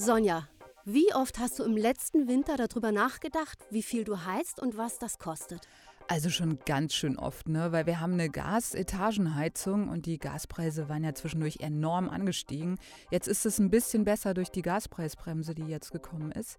[0.00, 0.46] Sonja,
[0.84, 5.00] wie oft hast du im letzten Winter darüber nachgedacht, wie viel du heizt und was
[5.00, 5.66] das kostet?
[6.06, 7.72] Also schon ganz schön oft, ne?
[7.72, 12.78] Weil wir haben eine Gasetagenheizung und die Gaspreise waren ja zwischendurch enorm angestiegen.
[13.10, 16.58] Jetzt ist es ein bisschen besser durch die Gaspreisbremse, die jetzt gekommen ist.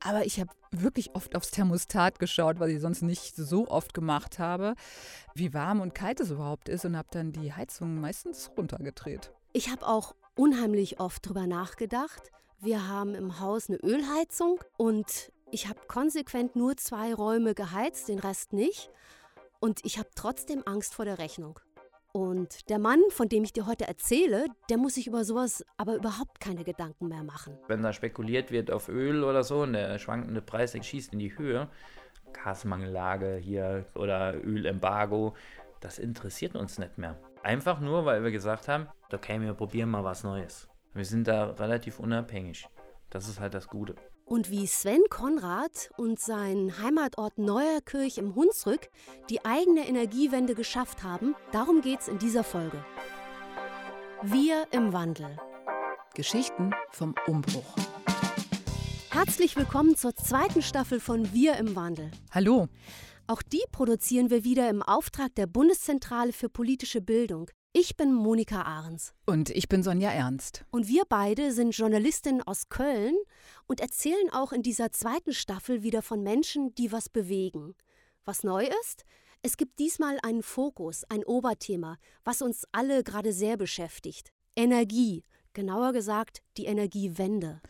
[0.00, 4.40] Aber ich habe wirklich oft aufs Thermostat geschaut, was ich sonst nicht so oft gemacht
[4.40, 4.74] habe,
[5.36, 9.30] wie warm und kalt es überhaupt ist und habe dann die Heizung meistens runtergedreht.
[9.52, 12.32] Ich habe auch unheimlich oft drüber nachgedacht.
[12.64, 18.18] Wir haben im Haus eine Ölheizung und ich habe konsequent nur zwei Räume geheizt, den
[18.18, 18.88] Rest nicht.
[19.60, 21.60] Und ich habe trotzdem Angst vor der Rechnung.
[22.12, 25.94] Und der Mann, von dem ich dir heute erzähle, der muss sich über sowas aber
[25.96, 27.58] überhaupt keine Gedanken mehr machen.
[27.68, 31.36] Wenn da spekuliert wird auf Öl oder so und der schwankende Preis schießt in die
[31.36, 31.68] Höhe,
[32.32, 35.34] Gasmangellage hier oder Ölembargo,
[35.80, 37.18] das interessiert uns nicht mehr.
[37.42, 40.66] Einfach nur, weil wir gesagt haben, okay, wir probieren mal was Neues.
[40.94, 42.68] Wir sind da relativ unabhängig.
[43.10, 43.96] Das ist halt das Gute.
[44.26, 48.88] Und wie Sven Konrad und sein Heimatort Neuerkirch im Hunsrück
[49.28, 52.84] die eigene Energiewende geschafft haben, darum geht's in dieser Folge.
[54.22, 55.36] Wir im Wandel.
[56.14, 57.74] Geschichten vom Umbruch.
[59.10, 62.12] Herzlich willkommen zur zweiten Staffel von Wir im Wandel.
[62.30, 62.68] Hallo.
[63.26, 68.62] Auch die produzieren wir wieder im Auftrag der Bundeszentrale für politische Bildung, ich bin Monika
[68.62, 69.14] Ahrens.
[69.26, 70.64] Und ich bin Sonja Ernst.
[70.70, 73.16] Und wir beide sind Journalistinnen aus Köln
[73.66, 77.74] und erzählen auch in dieser zweiten Staffel wieder von Menschen, die was bewegen.
[78.24, 79.04] Was neu ist?
[79.42, 84.30] Es gibt diesmal einen Fokus, ein Oberthema, was uns alle gerade sehr beschäftigt.
[84.54, 87.60] Energie, genauer gesagt die Energiewende.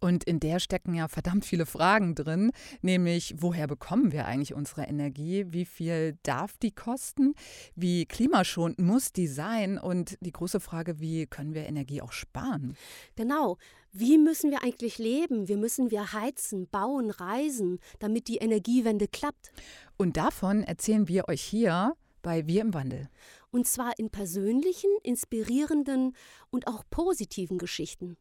[0.00, 4.84] Und in der stecken ja verdammt viele Fragen drin, nämlich woher bekommen wir eigentlich unsere
[4.84, 5.46] Energie?
[5.48, 7.34] Wie viel darf die kosten?
[7.74, 9.76] Wie klimaschonend muss die sein?
[9.76, 12.76] Und die große Frage, wie können wir Energie auch sparen?
[13.16, 13.58] Genau.
[13.90, 15.48] Wie müssen wir eigentlich leben?
[15.48, 19.50] Wie müssen wir heizen, bauen, reisen, damit die Energiewende klappt?
[19.96, 23.08] Und davon erzählen wir euch hier bei Wir im Wandel.
[23.50, 26.14] Und zwar in persönlichen, inspirierenden
[26.50, 28.16] und auch positiven Geschichten.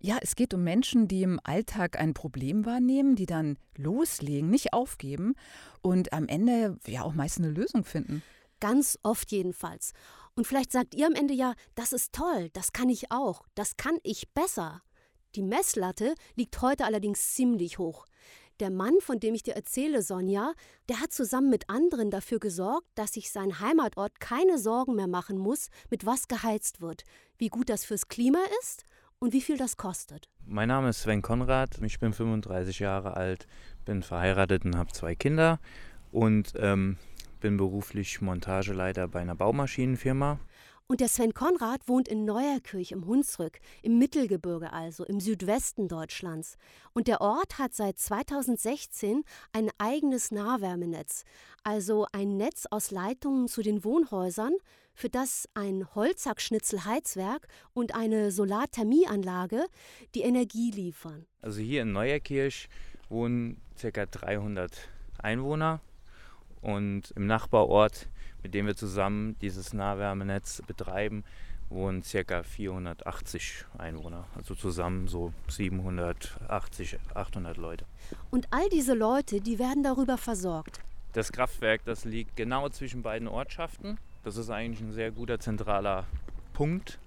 [0.00, 4.72] Ja, es geht um Menschen, die im Alltag ein Problem wahrnehmen, die dann loslegen, nicht
[4.72, 5.34] aufgeben
[5.82, 8.22] und am Ende ja auch meist eine Lösung finden.
[8.60, 9.92] Ganz oft jedenfalls.
[10.34, 13.76] Und vielleicht sagt ihr am Ende ja, das ist toll, das kann ich auch, das
[13.76, 14.82] kann ich besser.
[15.34, 18.06] Die Messlatte liegt heute allerdings ziemlich hoch.
[18.60, 20.52] Der Mann, von dem ich dir erzähle, Sonja,
[20.88, 25.38] der hat zusammen mit anderen dafür gesorgt, dass sich sein Heimatort keine Sorgen mehr machen
[25.38, 27.04] muss, mit was geheizt wird,
[27.38, 28.84] wie gut das fürs Klima ist
[29.20, 30.28] und wie viel das kostet.
[30.44, 33.46] Mein Name ist Sven Konrad, ich bin 35 Jahre alt,
[33.84, 35.60] bin verheiratet und habe zwei Kinder
[36.10, 36.96] und ähm,
[37.38, 40.40] bin beruflich Montageleiter bei einer Baumaschinenfirma.
[40.90, 46.56] Und der Sven Konrad wohnt in Neuerkirch im Hunsrück, im Mittelgebirge also, im Südwesten Deutschlands.
[46.94, 49.22] Und der Ort hat seit 2016
[49.52, 51.24] ein eigenes Nahwärmenetz,
[51.62, 54.54] also ein Netz aus Leitungen zu den Wohnhäusern,
[54.94, 59.66] für das ein Holzhackschnitzelheizwerk und eine Solarthermieanlage
[60.14, 61.26] die Energie liefern.
[61.42, 62.70] Also hier in Neuerkirch
[63.10, 64.06] wohnen ca.
[64.06, 64.88] 300
[65.18, 65.82] Einwohner
[66.62, 68.08] und im Nachbarort
[68.48, 71.22] mit dem wir zusammen dieses Nahwärmenetz betreiben,
[71.68, 72.42] wohnen ca.
[72.42, 74.24] 480 Einwohner.
[74.34, 77.84] Also zusammen so 780, 800 Leute.
[78.30, 80.80] Und all diese Leute, die werden darüber versorgt.
[81.12, 83.98] Das Kraftwerk, das liegt genau zwischen beiden Ortschaften.
[84.24, 86.06] Das ist eigentlich ein sehr guter zentraler
[86.54, 86.98] Punkt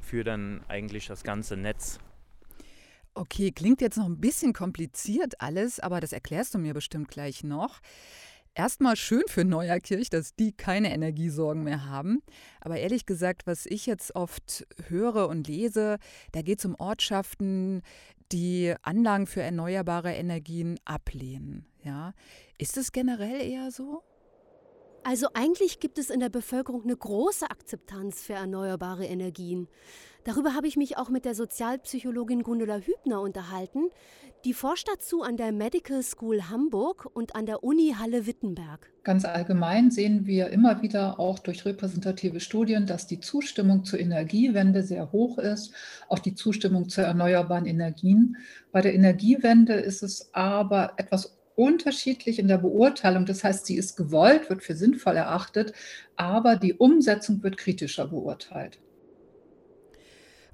[0.00, 1.98] für dann eigentlich das ganze Netz.
[3.12, 7.44] Okay, klingt jetzt noch ein bisschen kompliziert alles, aber das erklärst du mir bestimmt gleich
[7.44, 7.80] noch.
[8.56, 12.22] Erstmal schön für Neuerkirch, dass die keine Energiesorgen mehr haben.
[12.62, 15.98] Aber ehrlich gesagt, was ich jetzt oft höre und lese,
[16.32, 17.82] da geht es um Ortschaften,
[18.32, 21.66] die Anlagen für erneuerbare Energien ablehnen.
[21.84, 22.14] Ja?
[22.56, 24.02] Ist es generell eher so?
[25.04, 29.68] Also eigentlich gibt es in der Bevölkerung eine große Akzeptanz für erneuerbare Energien.
[30.26, 33.90] Darüber habe ich mich auch mit der Sozialpsychologin Gundula Hübner unterhalten.
[34.44, 38.90] Die forscht dazu an der Medical School Hamburg und an der Uni Halle-Wittenberg.
[39.04, 44.82] Ganz allgemein sehen wir immer wieder auch durch repräsentative Studien, dass die Zustimmung zur Energiewende
[44.82, 45.72] sehr hoch ist,
[46.08, 48.36] auch die Zustimmung zu erneuerbaren Energien.
[48.72, 53.26] Bei der Energiewende ist es aber etwas unterschiedlich in der Beurteilung.
[53.26, 55.72] Das heißt, sie ist gewollt, wird für sinnvoll erachtet,
[56.16, 58.80] aber die Umsetzung wird kritischer beurteilt.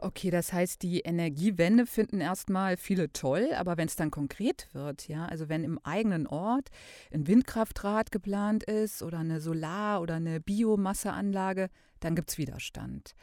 [0.04, 5.06] Okay, das heißt, die Energiewende finden erstmal viele toll, aber wenn es dann konkret wird,
[5.06, 6.70] ja, also wenn im eigenen Ort
[7.12, 11.68] ein Windkraftrad geplant ist oder eine Solar- oder eine Biomasseanlage,
[12.00, 13.14] dann gibt es Widerstand.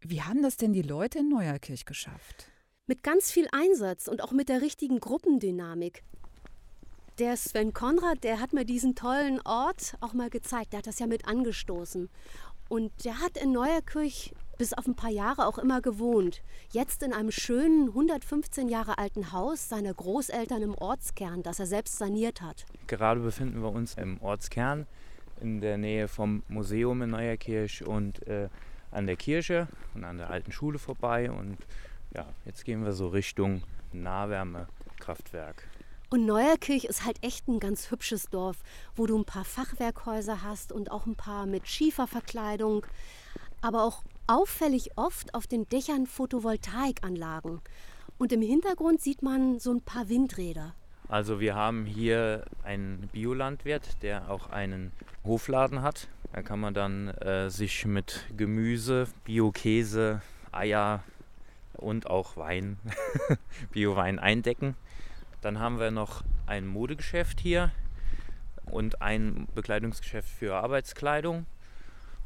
[0.00, 2.50] Wie haben das denn die Leute in Neuerkirch geschafft?
[2.88, 6.02] Mit ganz viel Einsatz und auch mit der richtigen Gruppendynamik.
[7.20, 10.72] Der Sven Konrad, der hat mir diesen tollen Ort auch mal gezeigt.
[10.72, 12.10] Der hat das ja mit angestoßen.
[12.68, 16.42] Und der hat in Neuerkirch bis auf ein paar Jahre auch immer gewohnt.
[16.70, 21.98] Jetzt in einem schönen 115 Jahre alten Haus seiner Großeltern im Ortskern, das er selbst
[21.98, 22.66] saniert hat.
[22.86, 24.86] Gerade befinden wir uns im Ortskern
[25.40, 28.48] in der Nähe vom Museum in Neuerkirch und äh,
[28.90, 31.30] an der Kirche und an der alten Schule vorbei.
[31.30, 31.58] Und
[32.14, 33.62] ja, jetzt gehen wir so Richtung
[33.92, 35.68] Nahwärmekraftwerk.
[36.08, 38.58] Und Neuerkirch ist halt echt ein ganz hübsches Dorf,
[38.94, 42.86] wo du ein paar Fachwerkhäuser hast und auch ein paar mit Schieferverkleidung,
[43.60, 47.60] aber auch auffällig oft auf den Dächern Photovoltaikanlagen.
[48.18, 50.74] Und im Hintergrund sieht man so ein paar Windräder.
[51.08, 54.92] Also wir haben hier einen Biolandwirt, der auch einen
[55.24, 56.08] Hofladen hat.
[56.32, 61.04] Da kann man dann äh, sich mit Gemüse, Biokäse, Eier
[61.74, 62.78] und auch Wein,
[63.70, 64.74] Biowein eindecken.
[65.42, 67.70] Dann haben wir noch ein Modegeschäft hier
[68.64, 71.46] und ein Bekleidungsgeschäft für Arbeitskleidung,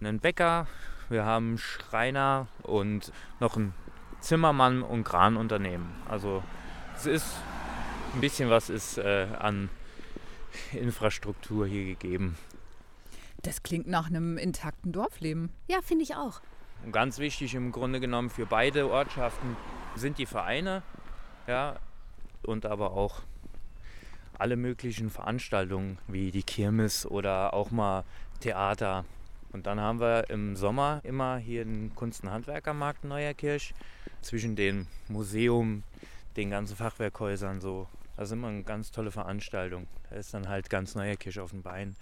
[0.01, 0.67] einen Bäcker,
[1.11, 3.75] wir haben Schreiner und noch einen
[4.21, 5.89] Zimmermann und Kranunternehmen.
[6.09, 6.43] Also
[6.97, 7.37] es ist
[8.15, 9.69] ein bisschen was ist äh, an
[10.73, 12.37] Infrastruktur hier gegeben.
[13.43, 15.51] Das klingt nach einem intakten Dorfleben.
[15.69, 16.41] Ja, finde ich auch.
[16.85, 19.57] Und ganz wichtig im Grunde genommen für beide Ortschaften
[19.97, 20.83] sind die Vereine,
[21.47, 21.77] ja,
[22.43, 23.23] und aber auch
[24.39, 28.05] alle möglichen Veranstaltungen wie die Kirmes oder auch mal
[28.41, 29.05] Theater.
[29.53, 33.75] Und dann haben wir im Sommer immer hier den Kunst- und Handwerkermarkt Neuerkirch
[34.23, 35.83] zwischen dem Museum,
[36.37, 37.89] den ganzen Fachwerkhäusern so.
[38.17, 39.87] Das ist immer eine ganz tolle Veranstaltung.
[40.09, 41.97] Da ist dann halt ganz Neuerkirch auf dem Bein.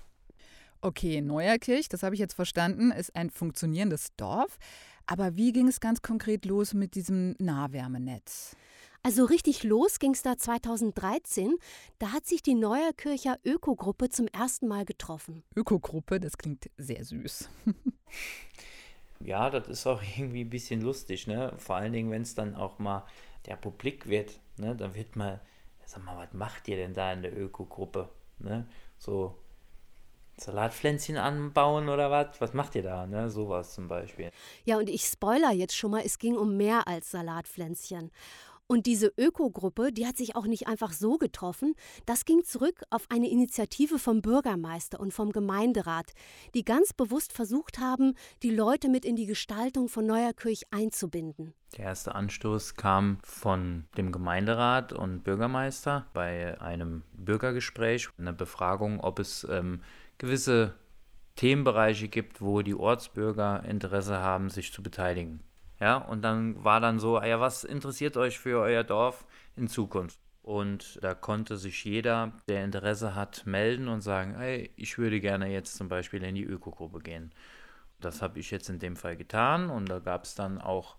[0.81, 4.59] Okay, Neuerkirch, das habe ich jetzt verstanden, ist ein funktionierendes Dorf.
[5.07, 8.57] Aber wie ging es ganz konkret los mit diesem Nahwärmenetz?
[9.03, 11.55] Also richtig los ging es da 2013.
[11.99, 15.45] Da hat sich die Neuerkircher Ökogruppe zum ersten Mal getroffen.
[15.57, 17.49] Ökogruppe, das klingt sehr süß.
[19.21, 21.55] ja, das ist auch irgendwie ein bisschen lustig, ne?
[21.59, 23.07] Vor allen Dingen, wenn es dann auch mal
[23.47, 24.75] der Publik wird, ne?
[24.77, 25.41] Dann wird mal,
[25.87, 28.11] sag mal, was macht ihr denn da in der Ökogruppe?
[28.39, 28.67] Ne?
[28.99, 29.39] So
[30.37, 32.41] Salatpflänzchen anbauen oder was?
[32.41, 33.07] Was macht ihr da?
[33.07, 33.29] Ne?
[33.29, 34.31] Sowas zum Beispiel.
[34.65, 38.11] Ja, und ich spoiler jetzt schon mal, es ging um mehr als Salatpflänzchen.
[38.71, 41.75] Und diese Ökogruppe, die hat sich auch nicht einfach so getroffen.
[42.05, 46.13] Das ging zurück auf eine Initiative vom Bürgermeister und vom Gemeinderat,
[46.55, 48.13] die ganz bewusst versucht haben,
[48.43, 51.55] die Leute mit in die Gestaltung von Neuerkirch einzubinden.
[51.79, 59.19] Der erste Anstoß kam von dem Gemeinderat und Bürgermeister bei einem Bürgergespräch, einer Befragung, ob
[59.19, 59.81] es ähm,
[60.19, 60.75] gewisse
[61.37, 65.41] Themenbereiche gibt, wo die Ortsbürger Interesse haben, sich zu beteiligen.
[65.81, 69.27] Ja, und dann war dann so, ja, was interessiert euch für euer Dorf
[69.57, 70.19] in Zukunft?
[70.43, 75.49] Und da konnte sich jeder, der Interesse hat, melden und sagen, hey, ich würde gerne
[75.53, 77.33] jetzt zum Beispiel in die Ökogruppe gehen.
[78.01, 80.97] Das habe ich jetzt in dem Fall getan und da gab es dann auch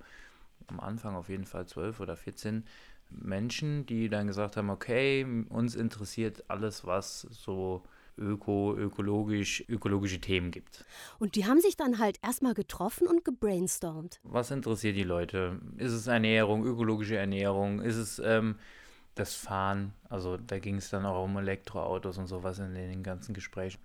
[0.68, 2.66] am Anfang auf jeden Fall zwölf oder 14
[3.10, 7.84] Menschen, die dann gesagt haben, okay, uns interessiert alles, was so
[8.20, 10.86] öko, ökologisch, ökologische Themen gibt.
[11.18, 14.20] Und die haben sich dann halt erstmal getroffen und gebrainstormt.
[14.24, 15.60] Was interessiert die Leute?
[15.78, 17.82] Ist es Ernährung, ökologische Ernährung?
[17.82, 18.56] Ist es ähm,
[19.16, 19.94] das Fahren?
[20.10, 23.80] Also da ging es dann auch um Elektroautos und sowas in den ganzen Gesprächen.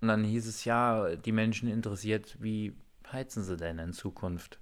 [0.00, 2.74] Und dann hieß es ja, die Menschen interessiert, wie
[3.12, 4.58] heizen sie denn in Zukunft?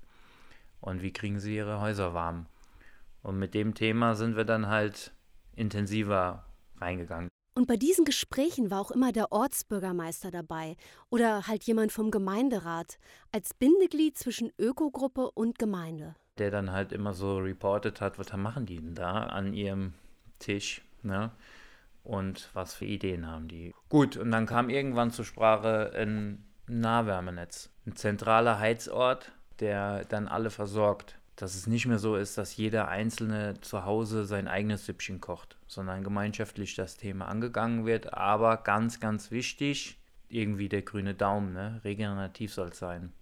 [0.80, 2.46] Und wie kriegen sie ihre Häuser warm?
[3.22, 5.12] Und mit dem Thema sind wir dann halt
[5.56, 6.44] intensiver
[6.78, 7.30] reingegangen.
[7.56, 10.76] Und bei diesen Gesprächen war auch immer der Ortsbürgermeister dabei
[11.08, 12.98] oder halt jemand vom Gemeinderat
[13.30, 16.16] als Bindeglied zwischen Ökogruppe und Gemeinde.
[16.38, 19.94] Der dann halt immer so reportet hat, was machen die denn da an ihrem
[20.40, 21.30] Tisch, ne?
[22.02, 23.72] Und was für Ideen haben die.
[23.88, 27.70] Gut, und dann kam irgendwann zur Sprache ein Nahwärmenetz.
[27.86, 32.88] Ein zentraler Heizort, der dann alle versorgt dass es nicht mehr so ist, dass jeder
[32.88, 38.14] Einzelne zu Hause sein eigenes Süppchen kocht, sondern gemeinschaftlich das Thema angegangen wird.
[38.14, 39.98] Aber ganz, ganz wichtig,
[40.28, 41.80] irgendwie der grüne Daumen, ne?
[41.84, 43.12] regenerativ soll es sein.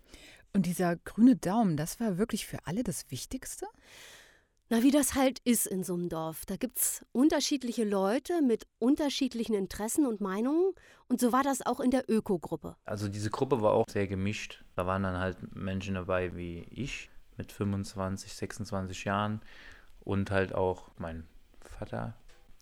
[0.52, 3.66] Und dieser grüne Daumen, das war wirklich für alle das Wichtigste?
[4.68, 6.46] Na, wie das halt ist in so einem Dorf.
[6.46, 10.72] Da gibt es unterschiedliche Leute mit unterschiedlichen Interessen und Meinungen.
[11.08, 12.76] Und so war das auch in der Öko-Gruppe.
[12.86, 14.64] Also diese Gruppe war auch sehr gemischt.
[14.74, 19.40] Da waren dann halt Menschen dabei wie ich, mit 25, 26 Jahren
[20.00, 21.26] und halt auch mein
[21.60, 22.14] Vater,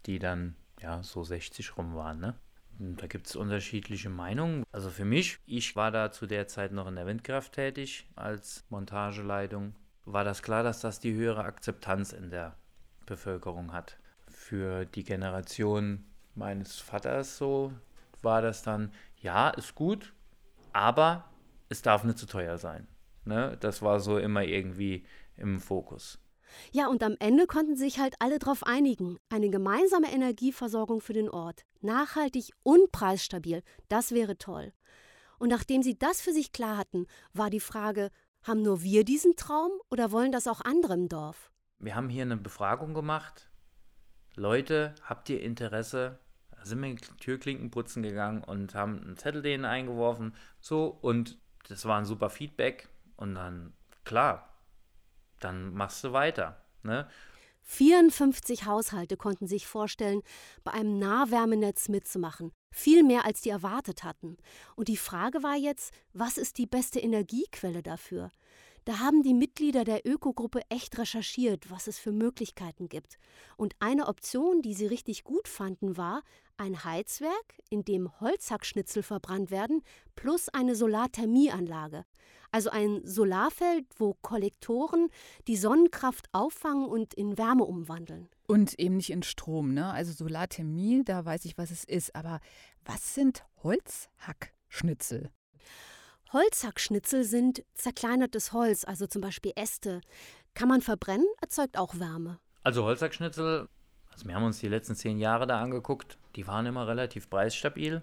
[0.07, 2.21] die dann ja so 60 rum waren.
[2.21, 2.35] Ne?
[2.81, 4.65] da gibt es unterschiedliche Meinungen.
[4.73, 8.65] Also für mich, ich war da zu der Zeit noch in der Windkraft tätig als
[8.71, 9.75] Montageleitung,
[10.07, 12.57] war das klar, dass das die höhere Akzeptanz in der
[13.05, 13.99] Bevölkerung hat.
[14.29, 17.73] Für die Generation meines Vaters so
[18.23, 20.15] war das dann, ja, ist gut,
[20.73, 21.25] aber
[21.69, 22.87] es darf nicht zu teuer sein.
[23.25, 23.57] Ne?
[23.61, 25.05] Das war so immer irgendwie
[25.37, 26.19] im Fokus.
[26.73, 29.19] Ja, und am Ende konnten sich halt alle darauf einigen.
[29.29, 31.65] Eine gemeinsame Energieversorgung für den Ort.
[31.81, 33.63] Nachhaltig und preisstabil.
[33.89, 34.73] Das wäre toll.
[35.39, 38.11] Und nachdem sie das für sich klar hatten, war die Frage,
[38.43, 41.51] haben nur wir diesen Traum oder wollen das auch andere im Dorf?
[41.79, 43.51] Wir haben hier eine Befragung gemacht.
[44.37, 46.19] Leute, habt ihr Interesse?
[46.51, 50.35] Da sind wir Türklinken putzen gegangen und haben einen Zettel denen eingeworfen.
[50.61, 52.89] So, und das war ein super Feedback.
[53.21, 53.75] Und dann,
[54.05, 54.49] klar,
[55.41, 56.65] dann machst du weiter.
[56.83, 57.07] Ne?
[57.65, 60.23] 54 Haushalte konnten sich vorstellen,
[60.65, 62.51] bei einem Nahwärmenetz mitzumachen.
[62.73, 64.39] Viel mehr, als die erwartet hatten.
[64.75, 68.33] Und die Frage war jetzt, was ist die beste Energiequelle dafür?
[68.85, 73.19] Da haben die Mitglieder der Ökogruppe echt recherchiert, was es für Möglichkeiten gibt.
[73.57, 76.23] Und eine Option, die sie richtig gut fanden, war
[76.57, 79.83] ein Heizwerk, in dem Holzhackschnitzel verbrannt werden,
[80.15, 82.05] plus eine Solarthermieanlage.
[82.53, 85.09] Also ein Solarfeld, wo Kollektoren
[85.47, 88.29] die Sonnenkraft auffangen und in Wärme umwandeln.
[88.47, 89.93] Und eben nicht in Strom, ne?
[89.93, 92.15] Also Solarthermie, da weiß ich, was es ist.
[92.17, 92.41] Aber
[92.85, 95.31] was sind Holzhackschnitzel?
[96.33, 100.01] Holzhackschnitzel sind zerkleinertes Holz, also zum Beispiel Äste.
[100.55, 102.39] Kann man verbrennen, erzeugt auch Wärme.
[102.63, 103.69] Also Holzhackschnitzel,
[104.13, 108.03] also wir haben uns die letzten zehn Jahre da angeguckt, die waren immer relativ preisstabil.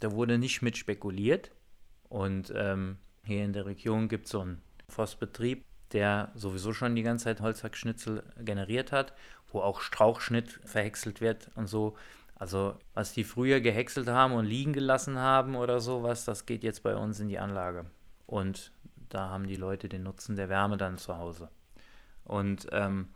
[0.00, 1.52] Da wurde nicht mit spekuliert.
[2.08, 7.02] Und ähm, hier in der Region gibt es so einen Forstbetrieb, der sowieso schon die
[7.02, 9.14] ganze Zeit Holzhackschnitzel generiert hat,
[9.48, 11.96] wo auch Strauchschnitt verhäckselt wird und so.
[12.34, 16.82] Also was die früher gehäckselt haben und liegen gelassen haben oder sowas, das geht jetzt
[16.82, 17.86] bei uns in die Anlage.
[18.26, 18.72] Und
[19.08, 21.48] da haben die Leute den Nutzen der Wärme dann zu Hause.
[22.24, 23.08] Und ähm,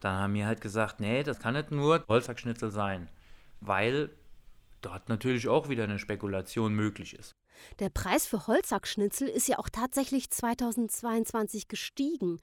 [0.00, 3.08] dann haben wir halt gesagt, nee, das kann nicht nur Holzhackschnitzel sein,
[3.60, 4.10] weil
[4.82, 7.32] dort natürlich auch wieder eine Spekulation möglich ist.
[7.78, 12.40] Der Preis für Holzhackschnitzel ist ja auch tatsächlich 2022 gestiegen,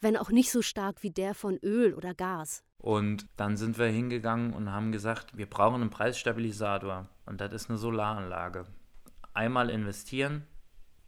[0.00, 2.62] wenn auch nicht so stark wie der von Öl oder Gas.
[2.82, 7.08] Und dann sind wir hingegangen und haben gesagt, wir brauchen einen Preisstabilisator.
[7.26, 8.66] Und das ist eine Solaranlage.
[9.32, 10.44] Einmal investieren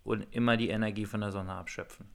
[0.04, 2.06] und immer die Energie von der Sonne abschöpfen.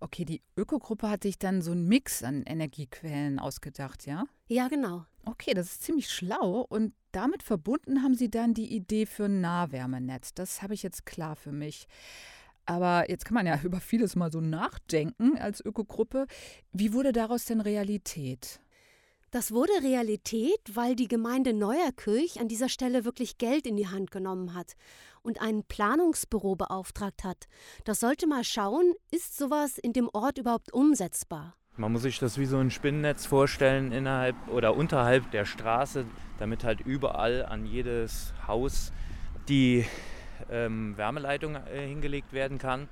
[0.00, 4.24] Okay, die Ökogruppe hat sich dann so einen Mix an Energiequellen ausgedacht, ja?
[4.48, 5.04] Ja, genau.
[5.26, 6.62] Okay, das ist ziemlich schlau.
[6.66, 10.32] Und damit verbunden haben Sie dann die Idee für ein Nahwärmenetz.
[10.32, 11.86] Das habe ich jetzt klar für mich.
[12.64, 16.26] Aber jetzt kann man ja über vieles mal so nachdenken als Ökogruppe.
[16.72, 18.60] Wie wurde daraus denn Realität?
[19.32, 24.10] Das wurde Realität, weil die Gemeinde Neuerkirch an dieser Stelle wirklich Geld in die Hand
[24.10, 24.74] genommen hat
[25.22, 27.48] und ein Planungsbüro beauftragt hat.
[27.84, 31.54] Das sollte mal schauen, ist sowas in dem Ort überhaupt umsetzbar?
[31.76, 36.06] Man muss sich das wie so ein Spinnennetz vorstellen innerhalb oder unterhalb der Straße,
[36.38, 38.92] damit halt überall an jedes Haus
[39.48, 39.84] die
[40.50, 42.88] ähm, Wärmeleitung äh, hingelegt werden kann.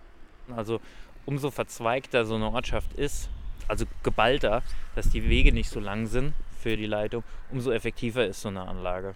[0.54, 0.80] Also
[1.24, 3.30] umso verzweigter so eine Ortschaft ist,
[3.68, 4.62] also geballter,
[4.94, 8.66] dass die Wege nicht so lang sind für die Leitung, umso effektiver ist so eine
[8.66, 9.14] Anlage.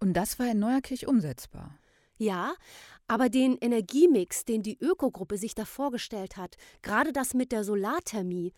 [0.00, 1.78] Und das war in Neuerkirch umsetzbar.
[2.18, 2.54] Ja,
[3.08, 8.52] aber den Energiemix, den die Ökogruppe sich da vorgestellt hat, gerade das mit der Solarthermie,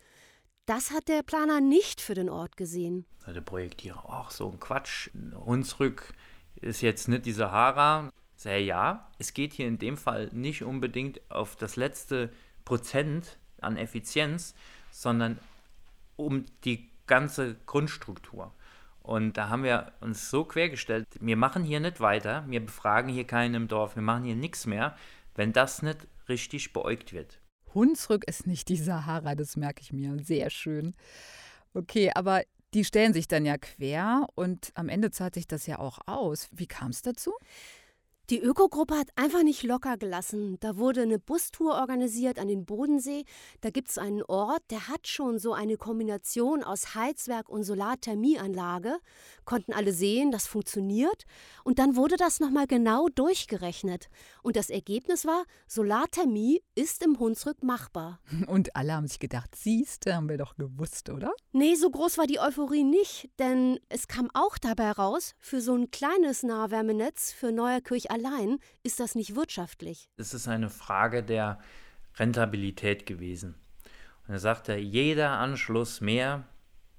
[0.65, 3.05] das hat der Planer nicht für den Ort gesehen.
[3.27, 5.09] Der Projektierer, ach, so ein Quatsch.
[5.45, 6.13] Hunsrück
[6.55, 8.11] ist jetzt nicht die Sahara.
[8.35, 12.31] Sehr ja, es geht hier in dem Fall nicht unbedingt auf das letzte
[12.65, 14.55] Prozent an Effizienz,
[14.99, 15.39] sondern
[16.17, 18.53] um die ganze Grundstruktur.
[19.01, 23.25] Und da haben wir uns so quergestellt, wir machen hier nicht weiter, wir befragen hier
[23.25, 24.97] keinen im Dorf, wir machen hier nichts mehr,
[25.35, 27.39] wenn das nicht richtig beäugt wird.
[27.73, 30.21] Hunsrück ist nicht die Sahara, das merke ich mir.
[30.21, 30.93] Sehr schön.
[31.73, 35.79] Okay, aber die stellen sich dann ja quer und am Ende zahlt sich das ja
[35.79, 36.49] auch aus.
[36.51, 37.33] Wie kam es dazu?
[38.29, 40.57] Die Ökogruppe hat einfach nicht locker gelassen.
[40.59, 43.25] Da wurde eine Bustour organisiert an den Bodensee.
[43.61, 48.99] Da gibt es einen Ort, der hat schon so eine Kombination aus Heizwerk und Solarthermieanlage.
[49.45, 51.23] Konnten alle sehen, das funktioniert.
[51.63, 54.09] Und dann wurde das nochmal genau durchgerechnet.
[54.43, 58.19] Und das Ergebnis war, Solarthermie ist im Hunsrück machbar.
[58.47, 61.33] Und alle haben sich gedacht, siehste, haben wir doch gewusst, oder?
[61.51, 65.73] Nee, so groß war die Euphorie nicht, denn es kam auch dabei raus, für so
[65.73, 70.09] ein kleines Nahwärmenetz für Neuerkirch allein ist das nicht wirtschaftlich.
[70.17, 71.59] Es ist eine Frage der
[72.15, 73.55] Rentabilität gewesen.
[74.27, 76.45] Und er sagte, jeder Anschluss mehr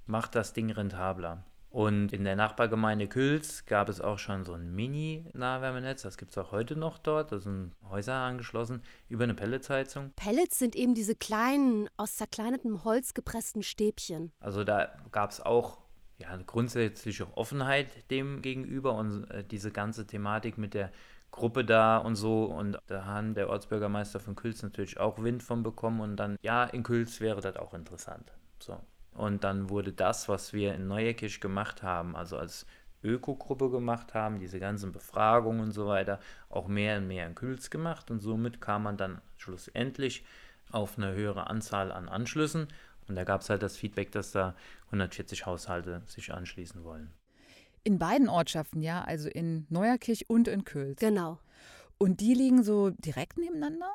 [0.06, 1.44] macht das Ding rentabler.
[1.70, 6.02] Und in der Nachbargemeinde Külz gab es auch schon so ein Mini-Nahwärmenetz.
[6.02, 7.30] Das gibt es auch heute noch dort.
[7.30, 10.10] Da sind Häuser angeschlossen über eine Pelletsheizung.
[10.16, 14.32] Pellets sind eben diese kleinen, aus zerkleinertem Holz gepressten Stäbchen.
[14.40, 15.78] Also da gab es auch
[16.20, 20.90] ja, eine grundsätzliche Offenheit dem gegenüber und äh, diese ganze Thematik mit der
[21.30, 22.44] Gruppe da und so.
[22.44, 26.00] Und da haben der Ortsbürgermeister von Külz natürlich auch Wind von bekommen.
[26.00, 28.32] Und dann, ja, in Külz wäre das auch interessant.
[28.58, 28.78] So.
[29.14, 32.66] Und dann wurde das, was wir in Neueckirch gemacht haben, also als
[33.02, 37.70] Ökogruppe gemacht haben, diese ganzen Befragungen und so weiter, auch mehr und mehr in Külz
[37.70, 38.10] gemacht.
[38.10, 40.24] Und somit kam man dann schlussendlich
[40.70, 42.68] auf eine höhere Anzahl an Anschlüssen.
[43.10, 44.54] Und da gab es halt das Feedback, dass da
[44.86, 47.12] 140 Haushalte sich anschließen wollen.
[47.82, 51.00] In beiden Ortschaften, ja, also in Neuerkirch und in Külz.
[51.00, 51.40] Genau.
[51.98, 53.90] Und die liegen so direkt nebeneinander?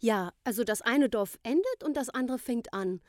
[0.00, 3.00] Ja, also das eine Dorf endet und das andere fängt an.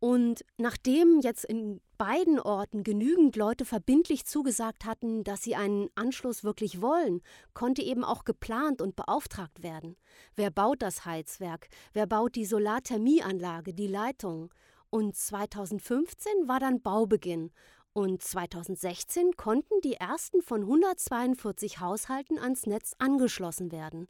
[0.00, 6.42] Und nachdem jetzt in beiden Orten genügend Leute verbindlich zugesagt hatten, dass sie einen Anschluss
[6.42, 7.20] wirklich wollen,
[7.54, 9.96] konnte eben auch geplant und beauftragt werden.
[10.34, 11.68] Wer baut das Heizwerk?
[11.92, 14.50] Wer baut die Solarthermieanlage, die Leitung?
[14.90, 17.50] Und 2015 war dann Baubeginn.
[17.92, 24.06] Und 2016 konnten die ersten von 142 Haushalten ans Netz angeschlossen werden.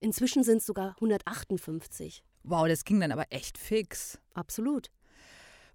[0.00, 2.22] Inzwischen sind es sogar 158.
[2.42, 4.18] Wow, das ging dann aber echt fix.
[4.34, 4.90] Absolut.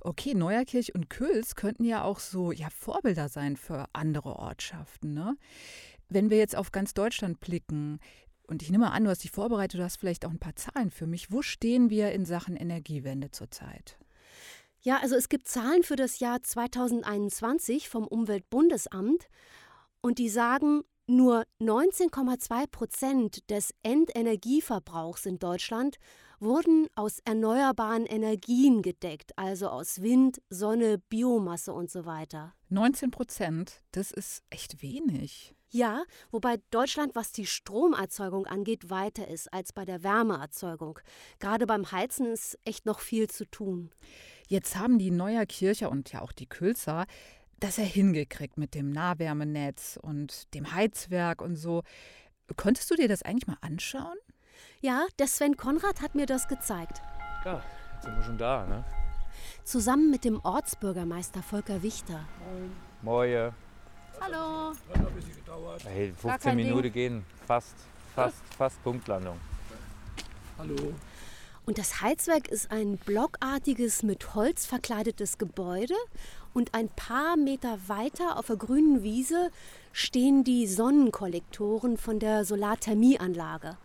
[0.02, 5.14] Okay, Neuerkirch und Külz könnten ja auch so ja, Vorbilder sein für andere Ortschaften.
[5.14, 5.36] Ne?
[6.08, 8.00] Wenn wir jetzt auf ganz Deutschland blicken,
[8.48, 10.90] und ich nehme an, du hast dich vorbereitet, du hast vielleicht auch ein paar Zahlen
[10.90, 11.32] für mich.
[11.32, 14.00] Wo stehen wir in Sachen Energiewende zurzeit?
[14.82, 19.28] Ja, also es gibt Zahlen für das Jahr 2021 vom Umweltbundesamt
[20.02, 25.98] und die sagen, nur 19,2 Prozent des Endenergieverbrauchs in Deutschland
[26.40, 32.54] wurden aus erneuerbaren Energien gedeckt, also aus Wind, Sonne, Biomasse und so weiter.
[32.70, 35.56] 19 Prozent, das ist echt wenig.
[35.72, 41.00] Ja, wobei Deutschland, was die Stromerzeugung angeht, weiter ist als bei der Wärmeerzeugung.
[41.40, 43.92] Gerade beim Heizen ist echt noch viel zu tun.
[44.50, 47.06] Jetzt haben die Neuer Kirche und ja auch die Külzer
[47.60, 51.84] das ja hingekriegt mit dem Nahwärmenetz und dem Heizwerk und so.
[52.56, 54.18] Konntest du dir das eigentlich mal anschauen?
[54.82, 57.02] Ja, der Sven Konrad hat mir das gezeigt.
[57.46, 57.62] Ja,
[57.94, 58.84] jetzt sind wir schon da, ne?
[59.64, 62.26] Zusammen mit dem Ortsbürgermeister Volker Wichter.
[62.46, 62.72] Moin.
[63.02, 63.54] Moje.
[64.20, 64.74] Hallo.
[64.94, 65.84] Hat ein bisschen gedauert.
[65.86, 66.94] Hey, 15 Minuten Ding.
[66.94, 67.26] gehen.
[67.46, 67.76] Fast,
[68.16, 69.38] fast, fast Punktlandung.
[70.58, 70.94] Hallo.
[71.70, 75.94] Und das Heizwerk ist ein blockartiges, mit Holz verkleidetes Gebäude.
[76.52, 79.52] Und ein paar Meter weiter auf der grünen Wiese
[79.92, 83.78] stehen die Sonnenkollektoren von der Solarthermieanlage.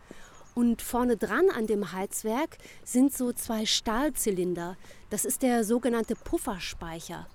[0.55, 4.77] Und vorne dran an dem Heizwerk sind so zwei Stahlzylinder.
[5.11, 7.27] Das ist der sogenannte Pufferspeicher.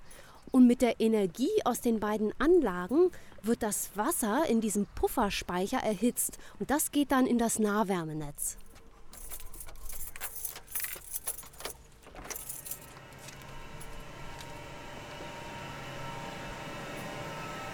[0.51, 3.09] Und mit der Energie aus den beiden Anlagen
[3.41, 6.39] wird das Wasser in diesem Pufferspeicher erhitzt.
[6.59, 8.57] Und das geht dann in das Nahwärmenetz.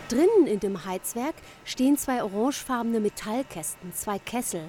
[0.10, 4.62] Drinnen in dem Heizwerk stehen zwei orangefarbene Metallkästen, zwei Kessel,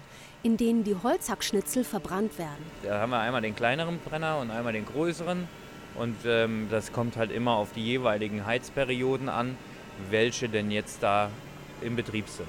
[0.43, 2.65] in denen die Holzhackschnitzel verbrannt werden.
[2.83, 5.47] Da haben wir einmal den kleineren Brenner und einmal den größeren.
[5.95, 9.57] Und ähm, das kommt halt immer auf die jeweiligen Heizperioden an,
[10.11, 11.31] welche denn jetzt da
[11.83, 12.49] im Betrieb sind.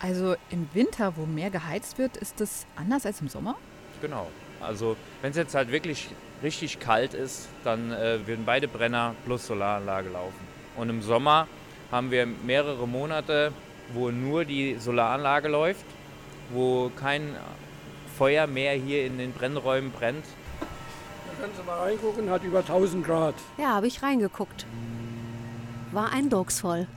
[0.00, 3.56] Also im Winter, wo mehr geheizt wird, ist das anders als im Sommer?
[4.00, 4.26] Genau.
[4.60, 6.08] Also wenn es jetzt halt wirklich
[6.42, 10.40] richtig kalt ist, dann äh, würden beide Brenner plus Solaranlage laufen.
[10.76, 11.46] Und im Sommer
[11.92, 13.52] haben wir mehrere Monate,
[13.92, 15.84] wo nur die Solaranlage läuft,
[16.50, 17.36] wo kein
[18.16, 20.24] Feuer mehr hier in den Brennräumen brennt.
[20.60, 23.34] Da können Sie mal reingucken, hat über 1000 Grad.
[23.58, 24.66] Ja, habe ich reingeguckt.
[25.92, 26.88] War eindrucksvoll.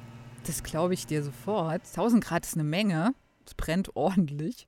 [0.47, 1.81] Das glaube ich dir sofort.
[1.85, 3.13] 1000 Grad ist eine Menge.
[3.45, 4.65] Es brennt ordentlich.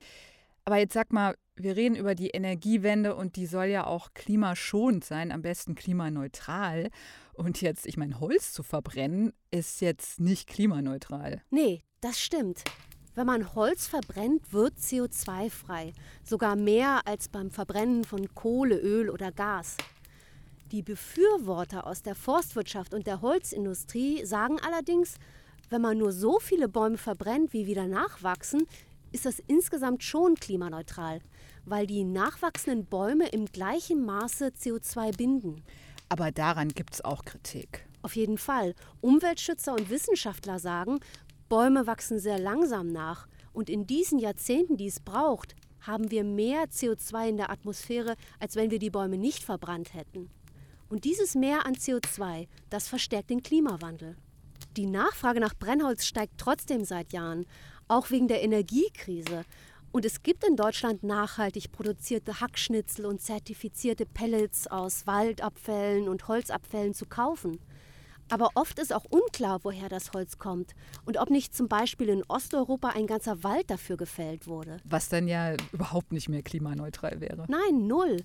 [0.66, 5.06] Aber jetzt sag mal, wir reden über die Energiewende und die soll ja auch klimaschonend
[5.06, 6.90] sein, am besten klimaneutral.
[7.38, 11.44] Und jetzt, ich meine, Holz zu verbrennen, ist jetzt nicht klimaneutral.
[11.52, 12.64] Nee, das stimmt.
[13.14, 15.94] Wenn man Holz verbrennt, wird CO2 frei.
[16.24, 19.78] Sogar mehr als beim Verbrennen von Kohle, Öl oder Gas.
[20.72, 25.16] Die Befürworter aus der Forstwirtschaft und der Holzindustrie sagen allerdings,
[25.70, 28.68] wenn man nur so viele Bäume verbrennt, wie wieder nachwachsen,
[29.12, 31.22] ist das insgesamt schon klimaneutral,
[31.66, 35.64] weil die nachwachsenden Bäume im gleichen Maße CO2 binden.
[36.10, 37.88] Aber daran gibt es auch Kritik.
[38.02, 38.74] Auf jeden Fall.
[39.02, 41.00] Umweltschützer und Wissenschaftler sagen,
[41.50, 43.28] Bäume wachsen sehr langsam nach.
[43.54, 48.56] Und in diesen Jahrzehnten, die es braucht, haben wir mehr CO2 in der Atmosphäre, als
[48.56, 50.30] wenn wir die Bäume nicht verbrannt hätten.
[50.90, 54.16] Und dieses Mehr an CO2, das verstärkt den Klimawandel.
[54.76, 57.46] Die Nachfrage nach Brennholz steigt trotzdem seit Jahren,
[57.88, 59.44] auch wegen der Energiekrise.
[59.92, 66.94] Und es gibt in Deutschland nachhaltig produzierte Hackschnitzel und zertifizierte Pellets aus Waldabfällen und Holzabfällen
[66.94, 67.60] zu kaufen.
[68.30, 70.74] Aber oft ist auch unklar, woher das Holz kommt
[71.06, 74.78] und ob nicht zum Beispiel in Osteuropa ein ganzer Wald dafür gefällt wurde.
[74.84, 77.46] Was dann ja überhaupt nicht mehr klimaneutral wäre.
[77.48, 78.18] Nein, null.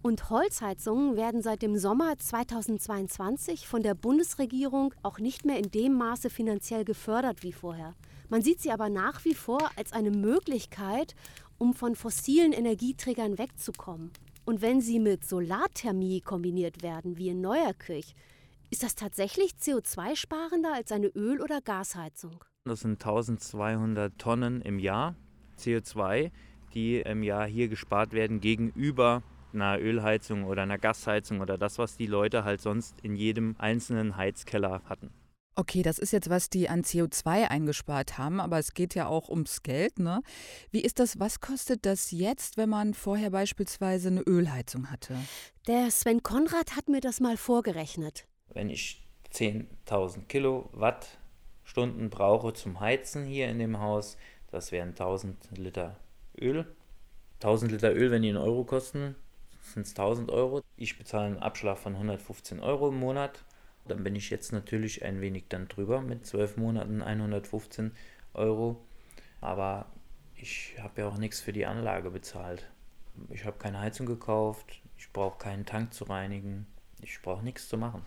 [0.00, 5.92] Und Holzheizungen werden seit dem Sommer 2022 von der Bundesregierung auch nicht mehr in dem
[5.94, 7.94] Maße finanziell gefördert wie vorher.
[8.32, 11.14] Man sieht sie aber nach wie vor als eine Möglichkeit,
[11.58, 14.10] um von fossilen Energieträgern wegzukommen.
[14.46, 18.14] Und wenn sie mit Solarthermie kombiniert werden, wie in Neuerkirch,
[18.70, 22.42] ist das tatsächlich CO2-sparender als eine Öl- oder Gasheizung?
[22.64, 25.14] Das sind 1200 Tonnen im Jahr
[25.58, 26.30] CO2,
[26.72, 31.98] die im Jahr hier gespart werden gegenüber einer Ölheizung oder einer Gasheizung oder das, was
[31.98, 35.10] die Leute halt sonst in jedem einzelnen Heizkeller hatten.
[35.54, 39.28] Okay, das ist jetzt, was die an CO2 eingespart haben, aber es geht ja auch
[39.28, 40.22] ums Geld, ne?
[40.70, 45.14] Wie ist das, was kostet das jetzt, wenn man vorher beispielsweise eine Ölheizung hatte?
[45.66, 48.26] Der Sven Konrad hat mir das mal vorgerechnet.
[48.48, 54.16] Wenn ich 10.000 Kilowattstunden brauche zum Heizen hier in dem Haus,
[54.50, 55.96] das wären 1000 Liter
[56.40, 56.66] Öl.
[57.42, 59.16] 1000 Liter Öl, wenn die in Euro kosten,
[59.60, 60.62] sind es 1000 Euro.
[60.76, 63.44] Ich bezahle einen Abschlag von 115 Euro im Monat.
[63.86, 67.92] Dann bin ich jetzt natürlich ein wenig dann drüber mit 12 Monaten 115
[68.34, 68.84] Euro.
[69.40, 69.86] Aber
[70.36, 72.70] ich habe ja auch nichts für die Anlage bezahlt.
[73.30, 76.66] Ich habe keine Heizung gekauft, ich brauche keinen Tank zu reinigen,
[77.02, 78.02] ich brauche nichts zu machen.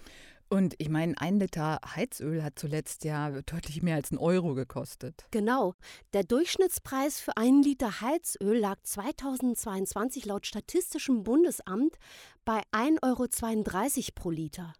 [0.47, 5.25] Und ich meine, ein Liter Heizöl hat zuletzt ja deutlich mehr als einen Euro gekostet.
[5.31, 5.73] Genau.
[6.13, 11.97] Der Durchschnittspreis für einen Liter Heizöl lag 2022 laut Statistischem Bundesamt
[12.45, 13.27] bei 1,32 Euro
[14.13, 14.73] pro Liter.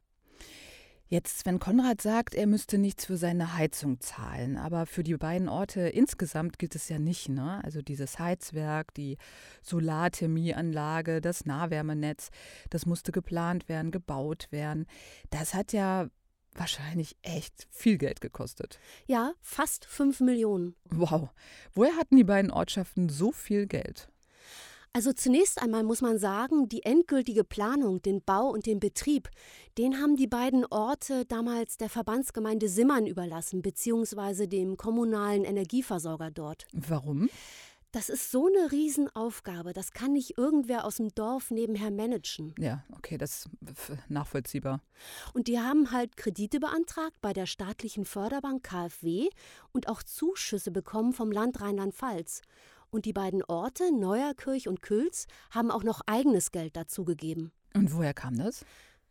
[1.07, 5.47] Jetzt, Sven Konrad sagt, er müsste nichts für seine Heizung zahlen, aber für die beiden
[5.47, 7.29] Orte insgesamt gilt es ja nicht.
[7.29, 7.63] Ne?
[7.63, 9.17] Also dieses Heizwerk, die
[9.61, 12.29] Solarthermieanlage, das Nahwärmenetz,
[12.71, 14.87] das musste geplant werden, gebaut werden.
[15.29, 16.09] Das hat ja
[16.55, 18.79] wahrscheinlich echt viel Geld gekostet.
[19.05, 20.75] Ja, fast 5 Millionen.
[20.85, 21.29] Wow.
[21.73, 24.09] Woher hatten die beiden Ortschaften so viel Geld?
[24.95, 29.29] Also zunächst einmal muss man sagen, die endgültige Planung, den Bau und den Betrieb,
[29.77, 36.65] den haben die beiden Orte damals der Verbandsgemeinde Simmern überlassen, beziehungsweise dem kommunalen Energieversorger dort.
[36.71, 37.29] Warum?
[37.91, 42.55] Das ist so eine Riesenaufgabe, das kann nicht irgendwer aus dem Dorf nebenher managen.
[42.57, 44.81] Ja, okay, das ist nachvollziehbar.
[45.33, 49.29] Und die haben halt Kredite beantragt bei der staatlichen Förderbank KfW
[49.73, 52.43] und auch Zuschüsse bekommen vom Land Rheinland-Pfalz.
[52.91, 57.51] Und die beiden Orte, Neuerkirch und Külz, haben auch noch eigenes Geld dazugegeben.
[57.73, 58.65] Und woher kam das?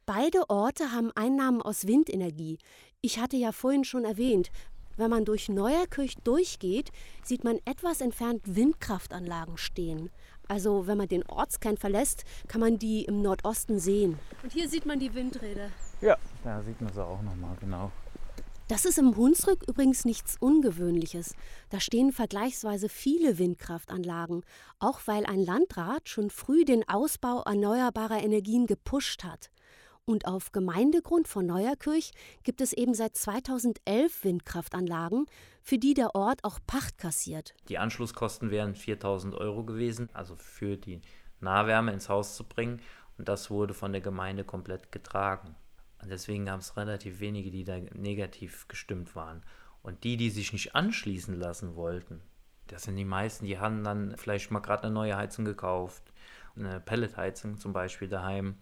[0.07, 2.59] Beide Orte haben Einnahmen aus Windenergie.
[3.01, 4.51] Ich hatte ja vorhin schon erwähnt,
[4.97, 6.91] wenn man durch Neuerkirch durchgeht,
[7.23, 10.11] sieht man etwas entfernt Windkraftanlagen stehen.
[10.47, 14.19] Also wenn man den Ortskern verlässt, kann man die im Nordosten sehen.
[14.43, 15.71] Und hier sieht man die Windräder.
[16.01, 17.91] Ja, da sieht man sie auch nochmal genau.
[18.67, 21.35] Das ist im Hunsrück übrigens nichts Ungewöhnliches.
[21.69, 24.43] Da stehen vergleichsweise viele Windkraftanlagen,
[24.79, 29.51] auch weil ein Landrat schon früh den Ausbau erneuerbarer Energien gepusht hat.
[30.07, 35.27] Und auf Gemeindegrund von Neuerkirch gibt es eben seit 2011 Windkraftanlagen,
[35.63, 37.53] für die der Ort auch Pacht kassiert.
[37.69, 41.03] Die Anschlusskosten wären 4000 Euro gewesen, also für die
[41.41, 42.81] Nahwärme ins Haus zu bringen.
[43.19, 45.55] Und das wurde von der Gemeinde komplett getragen.
[46.05, 49.43] Und deswegen gab es relativ wenige, die da negativ gestimmt waren.
[49.83, 52.21] Und die, die sich nicht anschließen lassen wollten,
[52.69, 56.03] das sind die meisten, die haben dann vielleicht mal gerade eine neue Heizung gekauft,
[56.57, 58.57] eine Pelletheizung zum Beispiel daheim.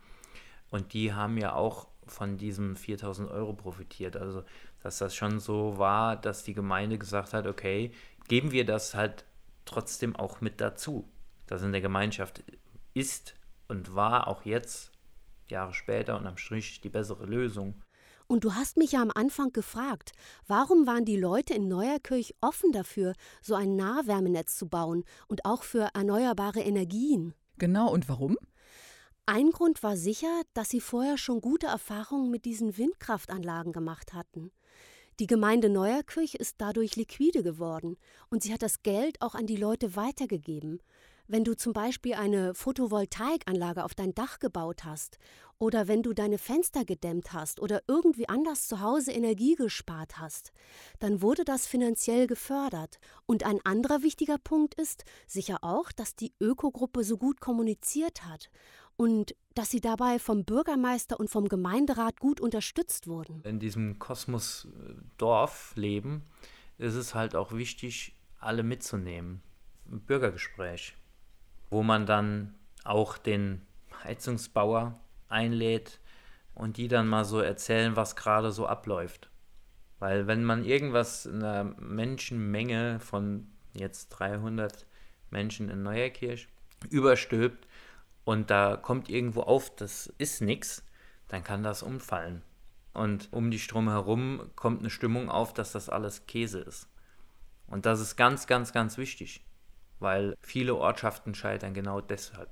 [0.70, 4.16] Und die haben ja auch von diesem 4000 Euro profitiert.
[4.16, 4.42] Also,
[4.82, 7.92] dass das schon so war, dass die Gemeinde gesagt hat, okay,
[8.28, 9.24] geben wir das halt
[9.64, 11.08] trotzdem auch mit dazu.
[11.46, 12.42] Das in der Gemeinschaft
[12.94, 13.34] ist
[13.68, 14.91] und war auch jetzt
[15.52, 17.82] Jahre später und am Strich die bessere Lösung.
[18.26, 20.12] Und du hast mich ja am Anfang gefragt,
[20.46, 25.62] warum waren die Leute in Neuerkirch offen dafür, so ein Nahwärmenetz zu bauen und auch
[25.62, 27.34] für erneuerbare Energien?
[27.58, 28.36] Genau, und warum?
[29.26, 34.50] Ein Grund war sicher, dass sie vorher schon gute Erfahrungen mit diesen Windkraftanlagen gemacht hatten.
[35.20, 37.98] Die Gemeinde Neuerkirch ist dadurch liquide geworden
[38.30, 40.80] und sie hat das Geld auch an die Leute weitergegeben.
[41.32, 45.16] Wenn du zum Beispiel eine Photovoltaikanlage auf dein Dach gebaut hast
[45.58, 50.52] oder wenn du deine Fenster gedämmt hast oder irgendwie anders zu Hause Energie gespart hast,
[50.98, 52.98] dann wurde das finanziell gefördert.
[53.24, 58.50] Und ein anderer wichtiger Punkt ist sicher auch, dass die Ökogruppe so gut kommuniziert hat
[58.98, 63.40] und dass sie dabei vom Bürgermeister und vom Gemeinderat gut unterstützt wurden.
[63.44, 66.24] In diesem Kosmos äh, Dorfleben
[66.76, 69.40] ist es halt auch wichtig, alle mitzunehmen.
[69.90, 70.94] Ein Bürgergespräch,
[71.72, 72.54] wo man dann
[72.84, 73.62] auch den
[74.04, 76.00] Heizungsbauer einlädt
[76.54, 79.30] und die dann mal so erzählen, was gerade so abläuft.
[79.98, 84.86] Weil wenn man irgendwas in einer Menschenmenge von jetzt 300
[85.30, 86.46] Menschen in Neuerkirch
[86.90, 87.66] überstülpt
[88.24, 90.84] und da kommt irgendwo auf, das ist nichts,
[91.28, 92.42] dann kann das umfallen.
[92.92, 96.88] Und um die Strom herum kommt eine Stimmung auf, dass das alles Käse ist.
[97.66, 99.42] Und das ist ganz, ganz, ganz wichtig,
[100.02, 102.48] weil viele Ortschaften scheitern genau deshalb.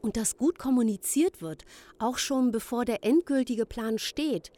[0.00, 1.64] Und dass gut kommuniziert wird,
[1.98, 4.52] auch schon bevor der endgültige Plan steht,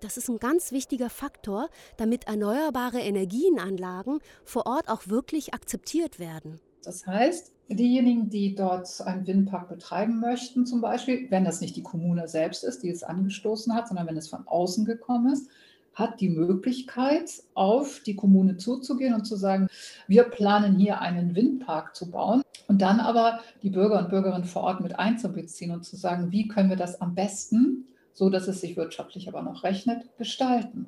[0.00, 6.60] das ist ein ganz wichtiger Faktor, damit erneuerbare Energienanlagen vor Ort auch wirklich akzeptiert werden.
[6.84, 11.82] Das heißt, diejenigen, die dort einen Windpark betreiben möchten, zum Beispiel, wenn das nicht die
[11.82, 15.50] Kommune selbst ist, die es angestoßen hat, sondern wenn es von außen gekommen ist,
[15.96, 19.66] hat die Möglichkeit, auf die Kommune zuzugehen und zu sagen,
[20.06, 24.62] wir planen hier einen Windpark zu bauen und dann aber die Bürger und Bürgerinnen vor
[24.62, 28.60] Ort mit einzubeziehen und zu sagen, wie können wir das am besten, so dass es
[28.60, 30.86] sich wirtschaftlich aber noch rechnet, gestalten.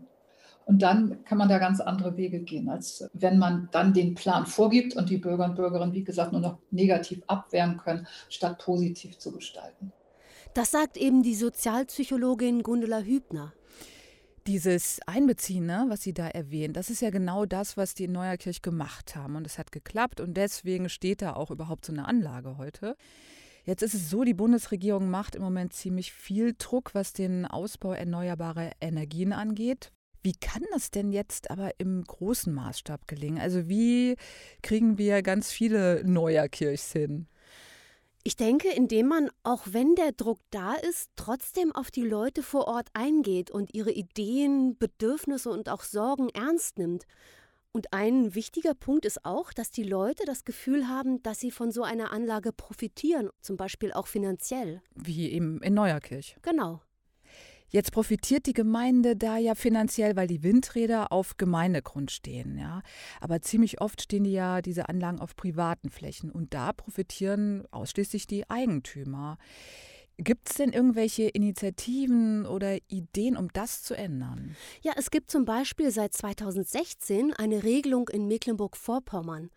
[0.67, 4.45] Und dann kann man da ganz andere Wege gehen, als wenn man dann den Plan
[4.45, 9.17] vorgibt und die Bürger und Bürgerinnen, wie gesagt, nur noch negativ abwehren können, statt positiv
[9.17, 9.91] zu gestalten.
[10.53, 13.55] Das sagt eben die Sozialpsychologin Gundula Hübner.
[14.49, 18.13] Dieses Einbeziehen, ne, was Sie da erwähnen, das ist ja genau das, was die in
[18.13, 19.37] Neuerkirch gemacht haben.
[19.37, 22.97] Und es hat geklappt und deswegen steht da auch überhaupt so eine Anlage heute.
[23.67, 27.93] Jetzt ist es so, die Bundesregierung macht im Moment ziemlich viel Druck, was den Ausbau
[27.93, 29.93] erneuerbarer Energien angeht.
[30.23, 33.39] Wie kann das denn jetzt aber im großen Maßstab gelingen?
[33.39, 34.17] Also wie
[34.63, 37.27] kriegen wir ganz viele Neuerkirchs hin?
[38.25, 42.67] Ich denke, indem man, auch wenn der Druck da ist, trotzdem auf die Leute vor
[42.67, 47.05] Ort eingeht und ihre Ideen, Bedürfnisse und auch Sorgen ernst nimmt.
[47.73, 51.71] Und ein wichtiger Punkt ist auch, dass die Leute das Gefühl haben, dass sie von
[51.71, 54.83] so einer Anlage profitieren, zum Beispiel auch finanziell.
[54.95, 56.37] Wie eben in Neuerkirch.
[56.43, 56.81] Genau.
[57.71, 62.83] Jetzt profitiert die Gemeinde da ja finanziell, weil die Windräder auf Gemeindegrund stehen, ja.
[63.21, 68.27] Aber ziemlich oft stehen die ja diese Anlagen auf privaten Flächen und da profitieren ausschließlich
[68.27, 69.37] die Eigentümer.
[70.21, 74.57] Gibt es denn irgendwelche Initiativen oder Ideen, um das zu ändern?
[74.83, 79.51] Ja, es gibt zum Beispiel seit 2016 eine Regelung in Mecklenburg-Vorpommern.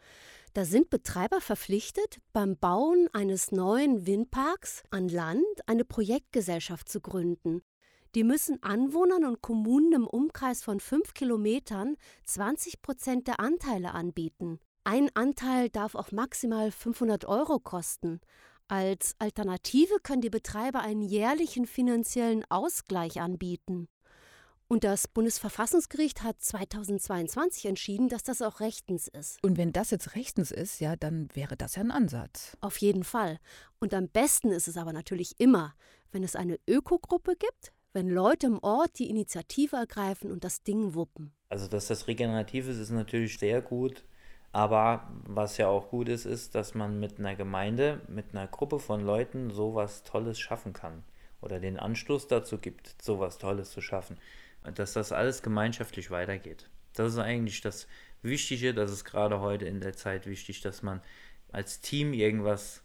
[0.53, 7.63] Da sind Betreiber verpflichtet, beim Bauen eines neuen Windparks an Land eine Projektgesellschaft zu gründen.
[8.13, 11.95] Die müssen Anwohnern und Kommunen im Umkreis von fünf Kilometern
[12.25, 14.59] 20 Prozent der Anteile anbieten.
[14.83, 18.19] Ein Anteil darf auch maximal 500 Euro kosten.
[18.67, 23.87] Als Alternative können die Betreiber einen jährlichen finanziellen Ausgleich anbieten.
[24.67, 29.41] Und das Bundesverfassungsgericht hat 2022 entschieden, dass das auch rechtens ist.
[29.43, 32.57] Und wenn das jetzt rechtens ist, ja, dann wäre das ja ein Ansatz.
[32.61, 33.39] Auf jeden Fall.
[33.79, 35.75] Und am besten ist es aber natürlich immer,
[36.11, 40.93] wenn es eine Ökogruppe gibt, wenn Leute im Ort die Initiative ergreifen und das Ding
[40.95, 41.31] wuppen.
[41.49, 44.03] Also, dass das regenerativ ist, ist natürlich sehr gut.
[44.53, 48.79] Aber was ja auch gut ist, ist, dass man mit einer Gemeinde, mit einer Gruppe
[48.79, 51.03] von Leuten sowas Tolles schaffen kann.
[51.41, 54.17] Oder den Anstoß dazu gibt, sowas Tolles zu schaffen.
[54.75, 56.69] Dass das alles gemeinschaftlich weitergeht.
[56.93, 57.87] Das ist eigentlich das
[58.21, 61.01] Wichtige, das ist gerade heute in der Zeit wichtig, dass man
[61.51, 62.83] als Team irgendwas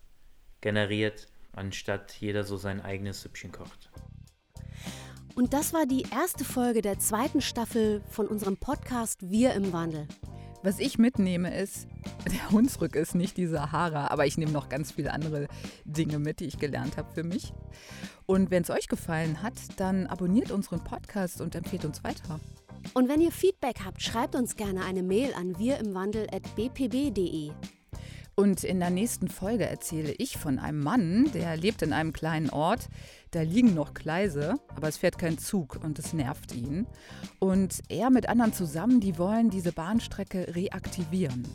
[0.60, 3.90] generiert, anstatt jeder so sein eigenes Süppchen kocht.
[5.36, 10.08] Und das war die erste Folge der zweiten Staffel von unserem Podcast Wir im Wandel.
[10.62, 11.86] Was ich mitnehme ist,
[12.24, 15.48] der Hunsrück ist nicht die Sahara, aber ich nehme noch ganz viele andere
[15.84, 17.52] Dinge mit, die ich gelernt habe für mich.
[18.24, 22.40] Und wenn es euch gefallen hat, dann abonniert unseren Podcast und empfehlt uns weiter.
[22.94, 27.52] Und wenn ihr Feedback habt, schreibt uns gerne eine Mail an wirimwandel.bpb.de.
[28.38, 32.50] Und in der nächsten Folge erzähle ich von einem Mann, der lebt in einem kleinen
[32.50, 32.90] Ort.
[33.30, 36.86] Da liegen noch Gleise, aber es fährt kein Zug und es nervt ihn.
[37.38, 41.48] Und er mit anderen zusammen, die wollen diese Bahnstrecke reaktivieren.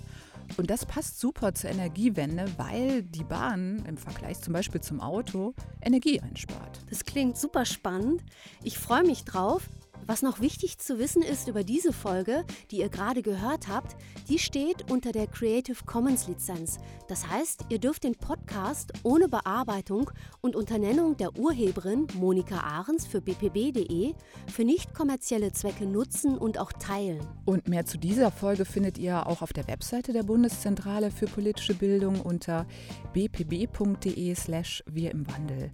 [0.58, 5.54] Und das passt super zur Energiewende, weil die Bahn im Vergleich zum Beispiel zum Auto
[5.84, 6.80] Energie einspart.
[6.90, 8.24] Das klingt super spannend.
[8.64, 9.70] Ich freue mich drauf.
[10.08, 13.96] Was noch wichtig zu wissen ist über diese Folge, die ihr gerade gehört habt,
[14.30, 16.80] die steht unter der Creative Commons Lizenz.
[17.08, 20.10] Das heißt, ihr dürft den Podcast ohne Bearbeitung
[20.42, 24.14] und unter Nennung der Urheberin Monika Ahrens für bpb.de
[24.48, 27.22] für nicht kommerzielle Zwecke nutzen und auch teilen.
[27.46, 31.76] Und mehr zu dieser Folge findet ihr auch auf der Webseite der Bundeszentrale für politische
[31.76, 32.66] Bildung unter
[33.14, 35.72] bpb.de/slash wir im Wandel.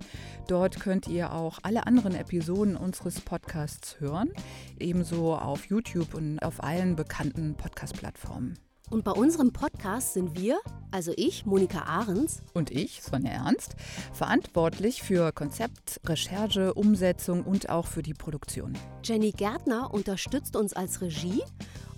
[0.48, 4.32] Dort könnt ihr auch alle anderen Episoden unseres Podcasts hören hören,
[4.80, 8.58] ebenso auf YouTube und auf allen bekannten Podcast-Plattformen.
[8.90, 10.60] Und bei unserem Podcast sind wir,
[10.92, 13.76] also ich, Monika Ahrens und ich, Sonja Ernst,
[14.14, 18.78] verantwortlich für Konzept, Recherche, Umsetzung und auch für die Produktion.
[19.04, 21.44] Jenny Gärtner unterstützt uns als Regie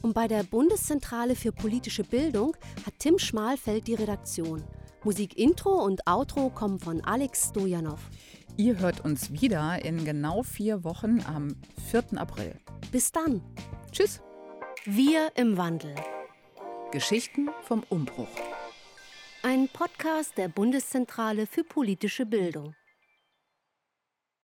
[0.01, 4.63] und bei der Bundeszentrale für politische Bildung hat Tim Schmalfeld die Redaktion.
[5.03, 7.99] Musik Intro und Outro kommen von Alex Stojanov.
[8.59, 11.55] Ihr hört uns wieder in genau vier Wochen am
[11.91, 12.17] 4.
[12.17, 12.59] April.
[12.91, 13.41] Bis dann.
[13.89, 14.21] Tschüss.
[14.83, 15.95] Wir im Wandel.
[16.91, 18.27] Geschichten vom Umbruch.
[19.43, 22.75] Ein Podcast der Bundeszentrale für politische Bildung.